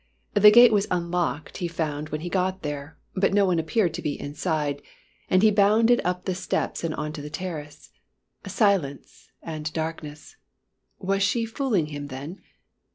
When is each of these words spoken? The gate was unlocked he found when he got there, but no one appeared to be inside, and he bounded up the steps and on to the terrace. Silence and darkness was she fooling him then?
The 0.33 0.49
gate 0.49 0.73
was 0.73 0.87
unlocked 0.89 1.57
he 1.57 1.67
found 1.67 2.09
when 2.09 2.21
he 2.21 2.27
got 2.29 2.63
there, 2.63 2.97
but 3.13 3.35
no 3.35 3.45
one 3.45 3.59
appeared 3.59 3.93
to 3.93 4.01
be 4.01 4.19
inside, 4.19 4.81
and 5.29 5.43
he 5.43 5.51
bounded 5.51 6.01
up 6.03 6.25
the 6.25 6.33
steps 6.33 6.83
and 6.83 6.95
on 6.95 7.13
to 7.13 7.21
the 7.21 7.29
terrace. 7.29 7.91
Silence 8.47 9.29
and 9.43 9.71
darkness 9.73 10.37
was 10.97 11.21
she 11.21 11.45
fooling 11.45 11.85
him 11.93 12.07
then? 12.07 12.41